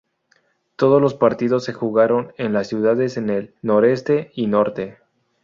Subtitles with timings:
[0.77, 4.97] Todos los partidos se jugaron en las ciudades en el Noreste y Norte.